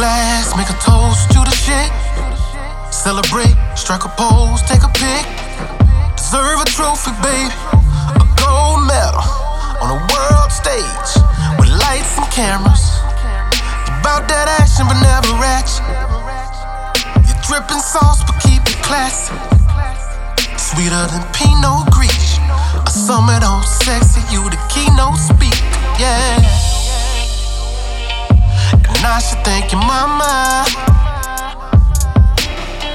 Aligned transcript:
glass, 0.00 0.56
make 0.56 0.72
a 0.72 0.78
toast 0.80 1.28
to 1.28 1.44
the 1.44 1.52
shit. 1.52 1.92
Celebrate, 2.88 3.52
strike 3.76 4.08
a 4.08 4.12
pose, 4.16 4.64
take 4.64 4.80
a 4.80 4.92
pic. 4.96 5.24
Deserve 6.16 6.56
a 6.64 6.68
trophy, 6.72 7.12
babe. 7.20 7.52
A 8.16 8.24
gold 8.40 8.80
medal 8.88 9.20
on 9.84 9.88
a 9.92 10.00
world 10.08 10.48
stage 10.48 11.10
with 11.60 11.68
lights 11.84 12.16
and 12.16 12.24
cameras. 12.32 12.80
About 14.00 14.24
that 14.32 14.48
action, 14.56 14.88
but 14.88 14.96
never 15.04 15.36
action. 15.44 15.84
You're 17.28 17.42
dripping 17.44 17.84
sauce, 17.84 18.24
but 18.24 18.40
keep 18.40 18.64
it 18.72 18.80
classy. 18.80 19.36
Sweeter 20.56 21.04
than 21.12 21.28
Pinot 21.36 21.92
Grigh. 21.92 22.08
A 22.88 22.88
summit 22.88 23.44
on 23.44 23.60
sexy, 23.84 24.24
you 24.32 24.48
the 24.48 24.60
keynote 24.72 25.20
speaker, 25.20 25.60
Yeah. 26.00 26.39
I 29.20 29.22
should 29.22 29.44
thank 29.44 29.70
your 29.70 29.84
mama 29.84 30.64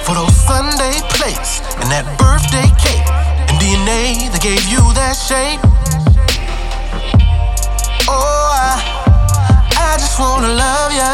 for 0.02 0.16
those 0.16 0.34
Sunday 0.34 0.98
plates 1.14 1.62
and 1.78 1.86
that 1.94 2.02
birthday 2.18 2.66
cake 2.82 3.06
and 3.46 3.62
DNA 3.62 4.34
that 4.34 4.42
gave 4.42 4.66
you 4.66 4.82
that 4.98 5.14
shape. 5.14 5.62
Oh, 8.10 8.50
I, 8.58 8.82
I 9.78 10.02
just 10.02 10.18
wanna 10.18 10.50
love 10.50 10.98
ya. 10.98 11.14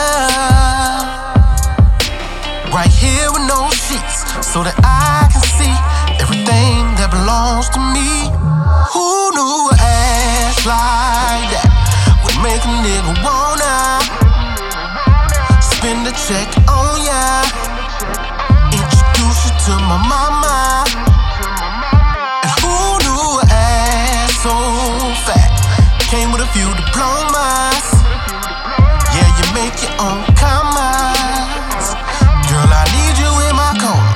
Right 2.71 2.87
here 2.87 3.27
with 3.35 3.43
no 3.51 3.67
sheets, 3.67 4.23
so 4.47 4.63
that 4.63 4.79
I 4.79 5.27
can 5.27 5.43
see 5.59 5.75
everything 6.23 6.87
that 6.95 7.11
belongs 7.11 7.67
to 7.75 7.83
me. 7.83 8.31
Who 8.95 9.35
knew 9.35 9.75
ass 9.75 10.65
like 10.65 11.10
check 16.31 16.47
on 16.63 16.63
oh 16.79 16.95
ya? 17.03 17.43
Introduce 18.71 19.39
you 19.43 19.53
to 19.67 19.73
my 19.83 19.99
mama. 19.99 20.87
And 22.39 22.51
who 22.63 22.75
knew 23.03 23.27
an 23.51 24.31
so 24.39 24.55
fat 25.27 25.51
came 26.07 26.31
with 26.31 26.47
a 26.47 26.49
few 26.55 26.71
diplomas? 26.79 27.83
Yeah, 29.11 29.27
you 29.27 29.45
make 29.59 29.75
your 29.83 29.95
own 30.07 30.23
commas. 30.39 31.85
Girl, 32.47 32.71
I 32.79 32.83
need 32.95 33.15
you 33.19 33.31
in 33.47 33.53
my 33.63 33.75
corner. 33.83 34.15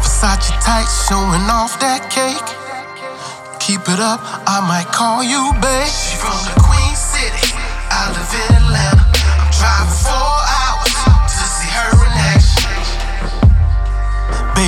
Versace 0.00 0.48
tights 0.64 0.96
showing 1.08 1.44
off 1.52 1.76
that 1.84 2.08
cake. 2.08 2.48
Keep 3.60 3.84
it 3.92 4.00
up, 4.00 4.20
I 4.48 4.64
might 4.64 4.88
call 4.96 5.22
you 5.22 5.52
babe. 5.60 6.67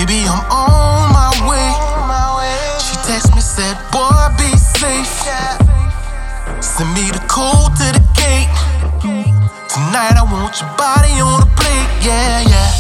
Baby, 0.01 0.25
I'm 0.25 0.41
on 0.49 1.13
my 1.13 1.29
way. 1.45 1.69
She 2.81 2.97
text 3.05 3.35
me, 3.35 3.43
said, 3.43 3.77
boy, 3.93 4.09
be 4.41 4.49
safe. 4.57 5.29
Send 6.65 6.89
me 6.97 7.13
the 7.13 7.21
code 7.29 7.77
to 7.77 7.93
the 7.93 8.01
gate. 8.17 8.49
Tonight 9.69 10.17
I 10.17 10.25
want 10.25 10.57
your 10.57 10.73
body 10.81 11.13
on 11.21 11.45
the 11.45 11.51
plate, 11.53 11.93
yeah, 12.01 12.41
yeah. 12.49 12.73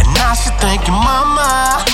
And 0.00 0.16
I 0.16 0.32
should 0.32 0.56
thank 0.64 0.88
your 0.88 0.96
mama. 0.96 1.84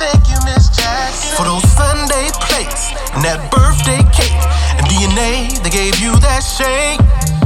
Thank 0.00 0.24
you, 0.32 0.40
Miss 0.48 0.72
Jackson. 0.72 1.36
For 1.36 1.44
those 1.44 1.68
Sunday 1.76 2.32
plates 2.48 2.96
and 3.12 3.20
that 3.28 3.52
birthday 3.52 4.00
cake 4.08 4.40
and 4.80 4.88
DNA 4.88 5.52
they 5.62 5.68
gave 5.68 6.00
you 6.00 6.16
that 6.24 6.40
shake. 6.40 7.41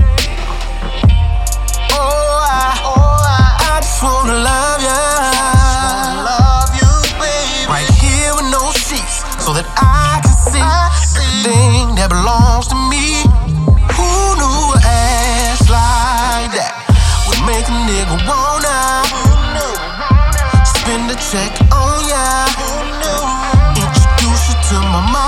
Everything 11.46 11.94
that 11.94 12.10
belongs 12.10 12.66
to 12.68 12.76
me. 12.90 13.22
Who 13.94 14.10
knew 14.38 14.74
an 14.74 14.82
ass 14.82 15.62
like 15.70 16.50
that 16.58 16.74
would 17.28 17.42
make 17.46 17.66
a 17.70 17.76
nigga 17.86 18.18
wanna 18.26 19.06
spend 20.66 21.10
a 21.10 21.16
check 21.30 21.52
on 21.70 22.02
ya? 22.10 22.46
Introduce 23.78 24.48
you 24.48 24.56
to 24.70 24.76
my 24.90 25.00
mama. 25.12 25.25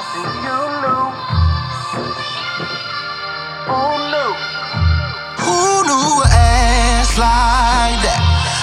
I 0.00 0.02
think 0.16 0.32
you 0.48 0.56
knew. 0.80 1.12
Who 3.68 3.84
knew? 4.08 4.32
Who 5.44 5.60
knew 5.84 6.24
an 6.24 6.32
ass 6.40 7.20
like 7.20 8.00
that 8.00 8.16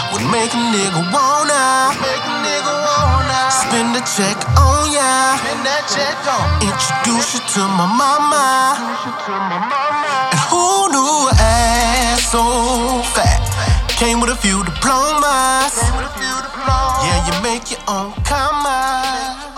would 0.09 0.25
make 0.33 0.49
a 0.49 0.61
nigga 0.73 0.97
wanna? 1.13 1.93
Make 2.01 2.25
a 2.25 2.35
nigga 2.41 2.73
wanna 2.89 3.53
spend 3.53 3.93
a 3.93 4.01
check 4.01 4.33
on 4.57 4.89
ya. 4.89 5.37
Spend 5.37 5.61
that 5.61 5.85
check 5.85 6.17
on. 6.25 6.41
Introduce 6.65 7.37
you 7.37 7.41
to 7.53 7.61
my 7.69 7.85
mama. 7.85 8.73
And 10.33 10.41
who 10.49 10.89
knew 10.89 11.29
an 11.29 11.37
ass 11.37 12.33
so 12.33 12.41
fat 13.13 13.45
came 13.93 14.19
with 14.19 14.33
a 14.33 14.39
few 14.41 14.65
diplomas? 14.65 15.77
Yeah, 17.05 17.29
you 17.29 17.33
make 17.45 17.69
your 17.69 17.85
own 17.85 18.09
commas. 18.25 19.56